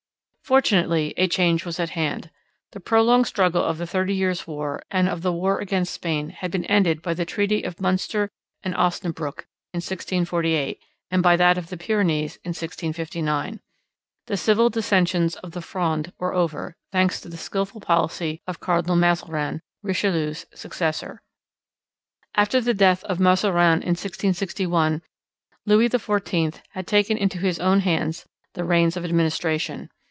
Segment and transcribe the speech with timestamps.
[0.43, 2.29] Fortunately a change was at hand.
[2.73, 6.51] The prolonged struggle of the Thirty Years' War and of the war against Spain had
[6.51, 8.27] been ended by the treaty of Munster
[8.61, 10.77] and Osnabruck in 1648
[11.09, 13.61] and by that of the Pyrenees in 1659.
[14.27, 18.97] The civil dissensions of the Fronde were over, thanks to the skilful policy of Cardinal
[18.97, 21.21] Mazarin, Richelieu's successor.
[22.35, 25.01] After the death of Mazarin in 1661,
[25.65, 29.89] Louis XIV had taken into his own hands the reins of administration.